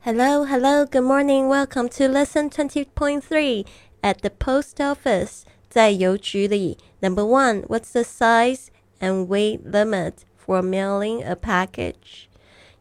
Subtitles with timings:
[0.00, 1.48] Hello, hello, good morning.
[1.48, 3.66] Welcome to lesson 20.3
[4.02, 5.44] at the post office.
[5.68, 6.78] 在邮局里.
[7.00, 8.68] Number one, what's the size
[8.98, 12.28] and weight limit for mailing a package?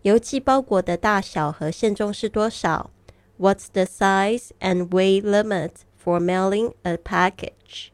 [0.04, 2.92] 邮寄包裹的大小和限重是多少?
[3.38, 7.92] What's the size and weight limit for mailing a package?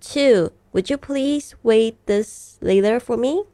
[0.00, 3.44] Two, would you please weigh this letter for me?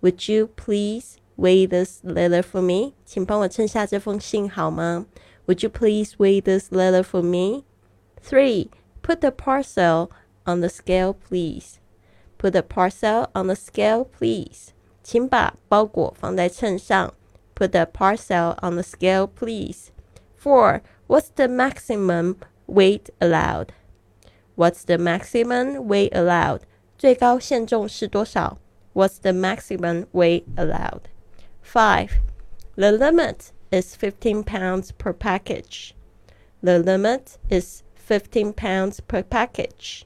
[0.00, 2.94] Would you please weigh this letter for me?
[3.04, 5.06] 请帮我称下这封信好吗?
[5.46, 7.64] Would you please weigh this letter for me?
[8.22, 8.70] Three,
[9.02, 10.10] put the parcel
[10.44, 11.78] on the scale, please.
[12.38, 14.70] Put the parcel on the scale, please.
[15.02, 17.12] 请把包裹放在秤上.
[17.54, 19.90] Put the parcel on the scale, please.
[20.36, 23.68] Four, what's the maximum weight allowed?
[24.56, 26.60] What's the maximum weight allowed?
[26.96, 28.58] 最高限重是多少?
[28.94, 31.02] What's the maximum weight allowed?
[31.68, 32.20] 5.
[32.76, 35.94] The limit is 15 pounds per package.
[36.62, 40.04] The limit is 15 pounds per package.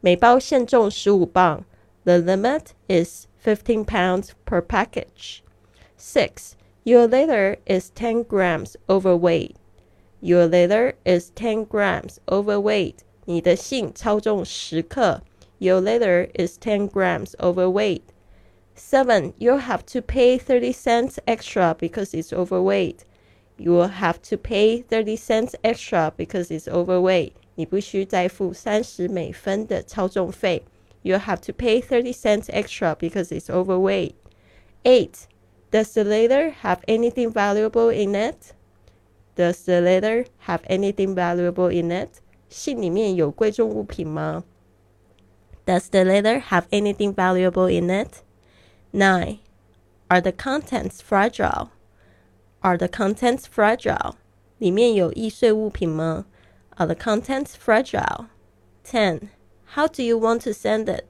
[0.00, 1.64] 每包限重15磅.
[2.04, 5.42] The limit is 15 pounds per package.
[5.96, 6.56] 6.
[6.84, 9.56] Your letter is 10 grams overweight.
[10.20, 13.04] Your letter is 10 grams overweight.
[13.26, 15.22] 你的信超重10克.
[15.58, 18.02] Your letter is 10 grams overweight.
[18.74, 23.04] Seven, you'll have to pay 30 cents extra because it's overweight.
[23.58, 27.34] You will have to pay 30 cents extra because it's overweight.
[27.56, 30.62] 你必须再付三十美分的超重费.
[31.02, 34.14] You'll have to pay 30 cents extra because it's overweight.
[34.84, 35.28] Eight,
[35.70, 38.54] does the letter have anything valuable in it?
[39.36, 42.22] Does the letter have anything valuable in it?
[42.48, 44.44] 信里面有贵重物品吗?
[45.66, 48.22] Does the letter have anything valuable in it?
[48.94, 49.38] 9.
[50.10, 51.70] Are the contents fragile?
[52.62, 54.16] Are the contents fragile?
[54.58, 56.26] 里面有易碎物品吗?
[56.76, 58.26] Are the contents fragile?
[58.84, 59.30] 10.
[59.74, 61.04] How do you want to send it?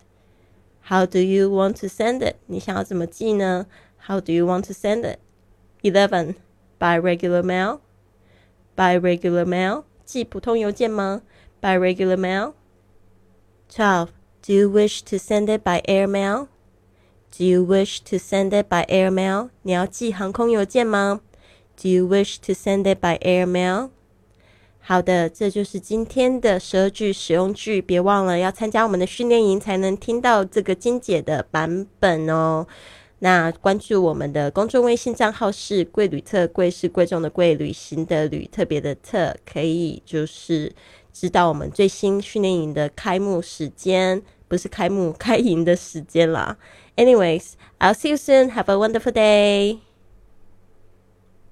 [0.88, 2.36] How do you want to send it?
[2.46, 3.66] 你想要怎么寄呢?
[4.06, 5.18] How do you want to send it?
[5.82, 6.34] 11.
[6.78, 7.80] By regular mail?
[8.76, 9.84] By regular mail?
[10.04, 11.22] 寄普通邮件吗?
[11.60, 12.54] By regular mail?
[13.70, 14.08] 12.
[14.42, 16.48] Do you wish to send it by air mail?
[17.31, 19.49] Do you wish to send it by air mail?
[19.63, 21.21] 你要寄航空邮件吗?
[21.75, 23.89] Do you wish to send it by air mail?
[24.79, 27.81] 好的，这就是今天的十二句使用句。
[27.81, 32.67] 别忘了要参加我们的训练营，才能听到这个精简的版本哦。
[33.19, 40.71] 那关注我们的公众微信账号是“贵旅特”，贵是贵重的贵，旅行的旅，特别的特，可以就是
[41.11, 46.57] 知道我们最新训练营的开幕时间，不是开幕开营的时间啦。
[46.95, 48.51] Anyways, I'll see you soon.
[48.51, 49.79] Have a wonderful day.